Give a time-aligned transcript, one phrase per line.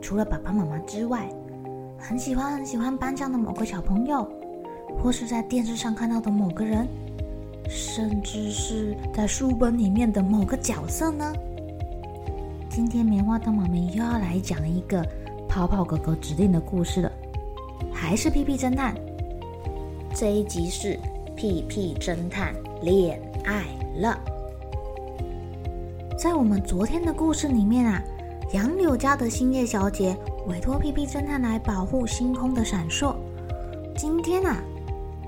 [0.00, 1.28] 除了爸爸妈妈之外，
[1.98, 4.28] 很喜欢很喜欢班上的某个小朋友，
[5.02, 6.86] 或是在电视上看到的某个人，
[7.68, 11.32] 甚至是在书本里面的某个角色呢？
[12.68, 15.04] 今天棉花糖妈咪又要来讲一个
[15.48, 17.10] 泡泡哥哥指定的故事了，
[17.92, 18.94] 还是屁屁侦探。
[20.14, 20.98] 这一集是
[21.34, 23.64] 屁屁侦探恋爱
[23.96, 24.18] 了。
[26.16, 28.00] 在我们昨天的故事里面啊。
[28.52, 30.16] 杨柳家的星夜小姐
[30.46, 33.14] 委托屁屁侦探来保护星空的闪烁。
[33.96, 34.56] 今天啊，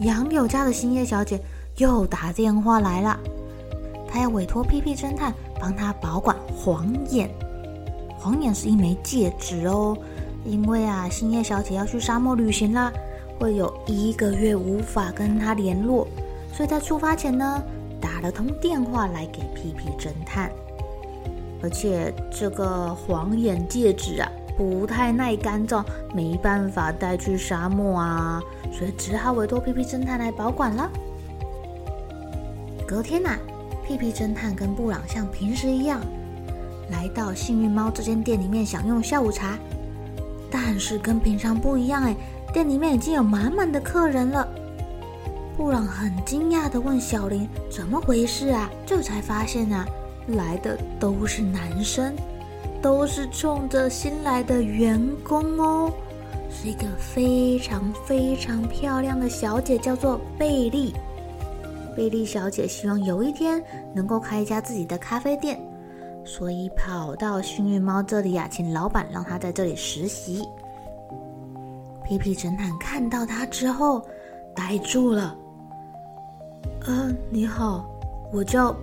[0.00, 1.40] 杨柳家的星夜小姐
[1.76, 3.16] 又打电话来了，
[4.08, 7.30] 她要委托屁屁侦探帮她保管黄眼。
[8.18, 9.96] 黄眼是一枚戒指哦，
[10.44, 12.92] 因为啊，星夜小姐要去沙漠旅行啦，
[13.38, 16.08] 会有一个月无法跟她联络，
[16.52, 17.62] 所以在出发前呢，
[18.00, 20.50] 打了通电话来给屁屁侦探。
[21.64, 25.82] 而且这个黄眼戒指啊，不太耐干燥，
[26.14, 28.38] 没办法带去沙漠啊，
[28.70, 30.90] 所以只好委托屁屁侦探来保管了。
[32.86, 33.38] 隔天呐、啊，
[33.86, 36.02] 屁屁侦探跟布朗像平时一样，
[36.90, 39.56] 来到幸运猫这间店里面享用下午茶，
[40.50, 42.14] 但是跟平常不一样哎，
[42.52, 44.46] 店里面已经有满满的客人了。
[45.56, 49.86] 布朗很惊讶地问小林：“怎么回事啊？”这才发现啊。
[50.26, 52.14] 来的都是男生，
[52.80, 55.92] 都是冲着新来的员工哦，
[56.50, 60.94] 是一个非常非常漂亮的小姐，叫做贝利。
[61.96, 63.62] 贝利小姐希望有一天
[63.94, 65.60] 能够开一家自己的咖啡店，
[66.24, 70.48] 所以跑到幸运猫这里啊，请老板让她在这里实习。
[72.02, 74.02] 皮皮侦探看到她之后
[74.56, 75.36] 呆住了。
[76.86, 77.84] 嗯、呃，你好，
[78.32, 78.74] 我叫。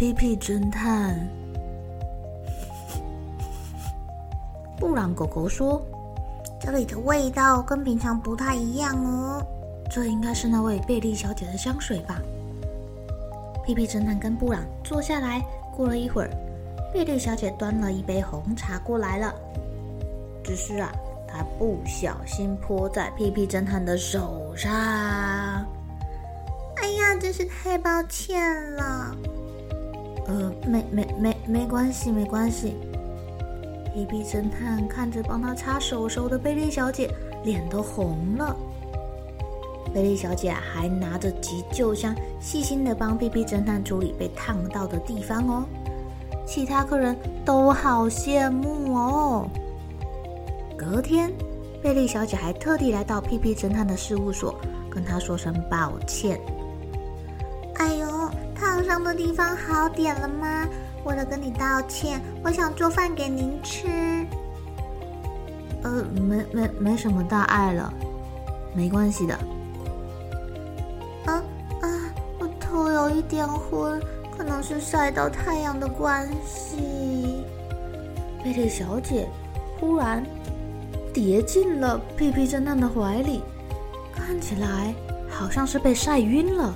[0.00, 1.14] 屁屁侦探，
[4.78, 5.84] 布朗狗狗说
[6.58, 9.44] ：“这里的味道跟平常不太一样哦，
[9.90, 12.18] 这应该是那位贝利小姐的香水吧？”
[13.62, 15.44] 屁屁侦探跟布朗坐下来，
[15.76, 16.30] 过了一会儿，
[16.94, 19.34] 贝利小姐端了一杯红茶过来了，
[20.42, 20.90] 只是啊，
[21.28, 24.72] 她不小心泼在屁屁侦探的手上。
[26.76, 28.42] 哎呀，真是太抱歉
[28.76, 29.14] 了。
[30.30, 32.76] 呃，没没没没关系，没关系。
[33.92, 37.10] 屁屁侦探看着帮他擦手手的贝利小姐，
[37.42, 38.54] 脸都红了。
[39.92, 45.64] 贝利小姐还拿着急救箱，细心的帮屁屁侦探处理被烫到的地方哦。
[46.46, 49.48] 其他客人都好羡慕哦。
[50.78, 51.32] 隔天，
[51.82, 54.54] 贝利小姐还特地来到屁屁侦探的事务所，
[54.88, 56.40] 跟他说声抱歉。
[59.02, 60.66] 的地方好点了吗？
[61.02, 63.88] 为了跟你道歉，我想做饭给您吃。
[65.82, 67.90] 呃，没没没什么大碍了，
[68.74, 69.34] 没关系的。
[71.24, 71.42] 啊
[71.80, 71.88] 啊，
[72.38, 73.98] 我头有一点昏，
[74.36, 77.46] 可能是晒到太阳的关系。
[78.44, 79.26] 贝利小姐
[79.78, 80.22] 忽然
[81.14, 83.42] 跌进了屁屁侦探的怀里，
[84.14, 84.94] 看起来
[85.30, 86.74] 好像是被晒晕了。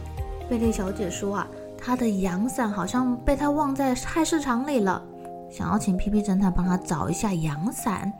[0.48, 1.46] 贝利小姐说啊。
[1.84, 5.04] 他的阳伞好像被他忘在菜市场里了，
[5.50, 8.10] 想要请屁屁侦探帮他找一下阳伞。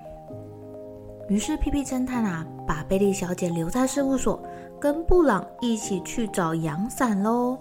[1.31, 4.43] 于是屁屁侦探啊，把贝利小姐留在事务所，
[4.79, 7.57] 跟布朗一起去找阳伞喽。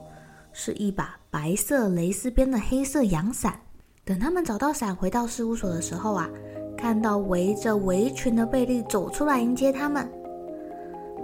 [0.51, 3.57] 是一把白色蕾丝边的黑色阳伞。
[4.03, 6.29] 等他们找到伞，回到事务所的时候啊，
[6.77, 10.05] 看到围着围裙的贝利走出来迎接他们。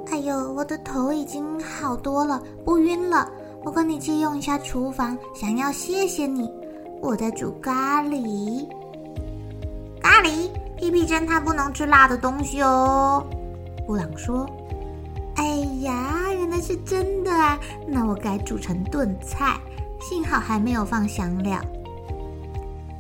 [0.10, 3.30] 哎呦，我的头已经好多了，不晕了。
[3.70, 6.52] 我跟你借用一下厨房，想要谢谢你。
[7.04, 8.68] 我在煮咖喱，
[10.02, 13.24] 咖喱，屁屁侦探不能吃辣的东西哦。
[13.86, 14.44] 布朗说
[15.38, 15.46] ：“哎
[15.82, 17.60] 呀，原来是真的啊！
[17.88, 19.60] 那我改煮成炖菜，
[20.02, 21.62] 幸好还没有放香料。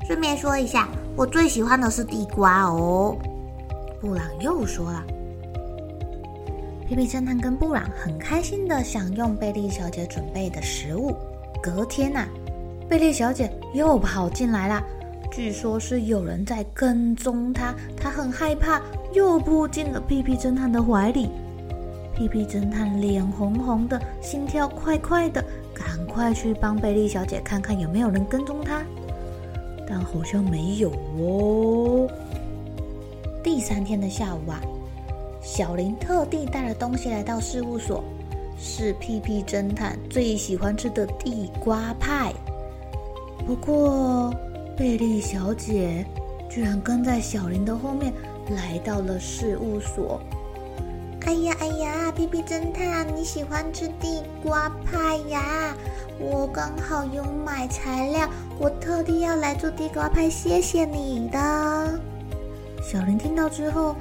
[0.06, 3.18] 顺便说一下，我最喜欢的是地瓜哦。”
[4.00, 5.04] 布朗又说了。
[6.90, 11.16] 屁屁侦探跟布朗很开心的享用贝利小姐准备的食物。
[11.62, 12.26] 隔天呐、
[12.90, 14.84] 贝利小姐又跑进来了。
[15.32, 18.82] 据说是有人在跟踪她，她很害怕，
[19.14, 21.30] 又扑进了屁屁侦探的怀里。
[22.16, 25.46] 屁屁侦探脸红红的，心跳快快的，
[25.76, 28.82] 赶快去帮贝利小姐看看有没有人跟踪她，
[29.88, 32.10] 但好像没有哦。
[33.44, 34.60] 第三天的下午啊，
[35.52, 38.04] 小林特地带了东西来到事务所，
[38.56, 42.32] 是屁屁侦探最喜欢吃的地瓜派。
[43.48, 44.32] 不过，
[44.78, 46.06] 贝利小姐
[46.48, 48.14] 居然跟在小林的后面
[48.52, 50.22] 来到了事务所。
[51.26, 55.76] 哎呀哎呀，屁屁侦探，你喜欢吃地瓜派呀？
[56.20, 58.30] 我刚好有买材料，
[58.60, 62.00] 我特地要来做地瓜派，谢谢你的。
[62.82, 63.96] 小林听到之后，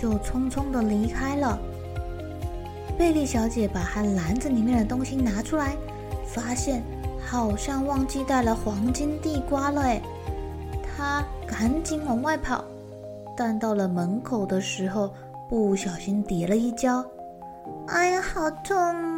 [0.00, 1.58] 就匆匆的离开了。
[2.96, 5.76] 贝利小姐把她篮子里面的东西拿出来，
[6.26, 6.82] 发现
[7.24, 10.00] 好像忘记带了黄金地瓜了，哎。
[10.96, 12.64] 她赶紧往外跑，
[13.36, 15.12] 但到了门口的时候，
[15.48, 17.04] 不小心跌了一跤。
[17.86, 18.76] 哎呀，好痛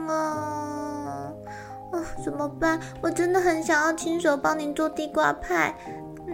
[0.08, 1.32] 啊！
[1.92, 2.78] 哦，怎么办？
[3.00, 5.74] 我真的很想要亲手帮您做地瓜派，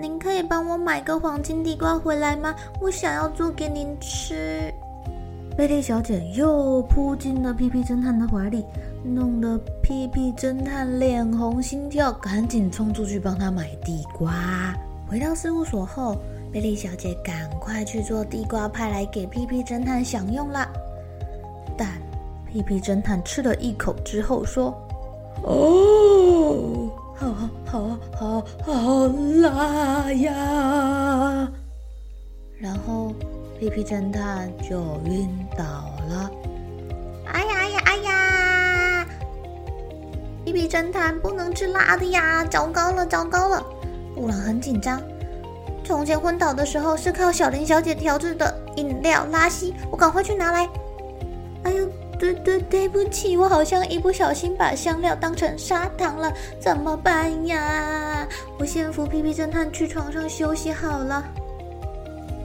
[0.01, 2.55] 您可以帮我买个黄金地瓜回来吗？
[2.81, 4.73] 我想要做给您吃。
[5.57, 8.65] 贝利小姐又扑进了屁屁侦探的怀里，
[9.03, 14.75] 弄得屁屁侦探脸红心跳，赶紧冲出去帮他买地瓜。
[15.09, 16.19] 回到事务所后，
[16.53, 20.69] 贝利小姐赶快去做地瓜派来给屁屁侦探享用了。
[21.79, 21.89] 但
[22.47, 24.75] 屁屁侦探吃了一口之后说
[25.43, 26.16] ：“哦，好
[28.19, 29.07] 好好
[29.43, 31.49] 辣呀！”
[32.59, 33.13] 然后
[33.59, 35.65] 屁屁侦探就晕倒
[36.09, 36.31] 了。
[37.27, 39.07] 哎呀哎呀哎呀！
[40.45, 42.45] 屁屁侦探不能吃辣的呀！
[42.45, 43.63] 糟糕了糟糕了！
[44.15, 45.01] 布朗很紧张。
[45.85, 50.69] 从前昏倒的时候是靠小林小姐调制的饮料拉稀，我赶快去拿来。
[51.65, 58.27] 哎呦，对对对不起，我好像一不小心把香料当成砂糖了，怎么办呀？
[58.59, 61.23] 我先扶屁屁侦探去床上休息好了。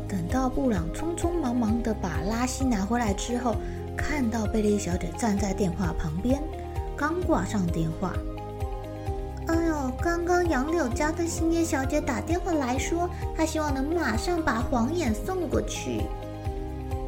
[0.10, 3.56] 等到布朗匆匆忙忙的把拉西拿回来之后，
[3.96, 6.42] 看到贝利小姐站在电话旁边，
[6.98, 8.14] 刚挂上电话。
[9.48, 16.02] 哎呦，刚刚杨柳家的星夜小姐打电话来说，她希望能马上把黄眼送过去。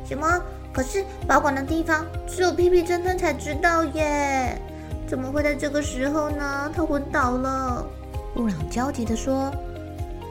[0.06, 0.42] 什么？
[0.74, 4.60] 可是保管的地方只有屁屁侦探才知道耶，
[5.08, 6.72] 怎么会在这个时候呢？
[6.76, 7.86] 他昏倒了。
[8.34, 9.52] 布朗焦急地说。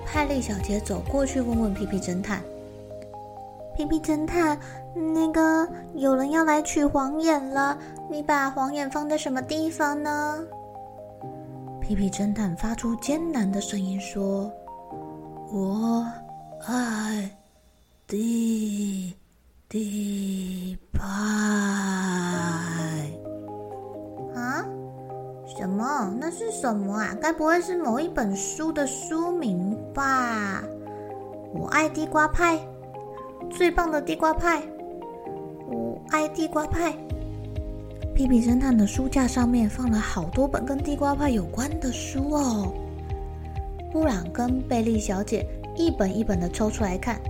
[0.04, 2.42] 派莉小姐走过去问问屁屁侦探
[3.74, 4.60] ：“屁屁侦探，
[5.14, 7.78] 那个有人要来取黄眼了，
[8.10, 10.38] 你把黄眼放在什么地方呢？”
[11.80, 14.52] 屁屁侦探发出艰难的声音说
[15.50, 16.06] ：“我
[16.66, 17.30] 爱
[18.06, 19.14] 地
[19.70, 19.78] 地
[26.62, 27.12] 什么啊？
[27.20, 30.62] 该不会是某一本书的书名吧？
[31.52, 32.56] 我爱地瓜派，
[33.50, 34.62] 最棒的地瓜派，
[35.66, 36.92] 我爱地瓜派。
[38.14, 42.72] 屁屁侦探的书架上面放了好多本跟地瓜派有关的书哦。
[43.90, 47.20] 布朗跟贝利小姐一本一本的抽出来看。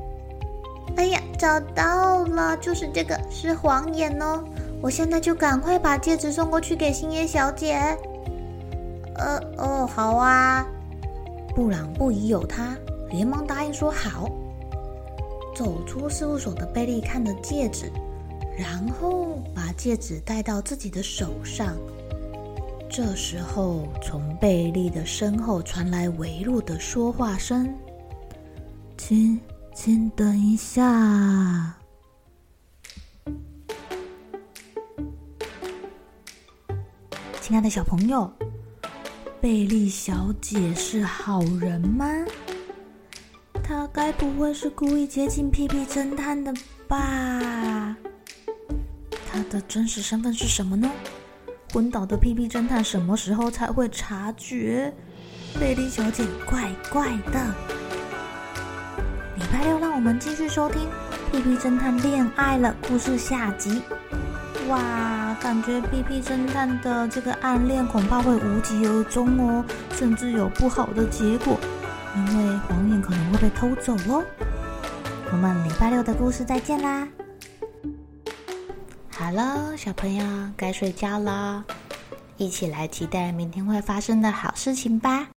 [0.97, 4.45] 哎呀，找到了，就是这个，是黄眼哦。
[4.83, 7.97] 我现在就赶快把戒指送过去给星夜小姐。
[9.17, 10.67] 呃，哦，好啊。
[11.55, 12.77] 布朗不疑有他，
[13.11, 14.29] 连忙答应说好。
[15.55, 17.91] 走出事务所的贝利看着戒指。
[18.55, 21.75] 然后把戒指戴到自己的手上。
[22.91, 27.75] 这时候，从贝利的身后传来微弱的说话声
[28.99, 29.41] ：“请，
[29.75, 31.75] 请等一下。”
[37.41, 38.31] 亲爱的小朋友，
[39.43, 42.07] 贝利小姐是好人吗？
[43.61, 46.55] 她该不会是故意接近屁屁侦探的
[46.87, 47.97] 吧？
[49.29, 50.89] 他的真实身份是什么呢？
[51.73, 54.95] 昏倒的屁屁侦探什么时候才会察觉
[55.59, 57.55] 贝利小姐怪怪的？
[59.35, 60.83] 礼拜六让我们继续收听
[61.33, 63.83] 《屁屁侦探恋爱了》故事下集。
[64.69, 69.65] 哇，感觉屁屁侦探的这个暗恋恐怕会无疾而终哦，
[69.95, 71.59] 甚至有不好的结果，
[72.17, 74.25] 因为黄眼可能会被偷走哦。
[75.33, 77.09] 我们礼拜六的故事再见啦！
[79.11, 80.25] 好了，小朋友
[80.57, 81.65] 该睡觉了，
[82.37, 85.29] 一起来期待明天会发生的好事情吧。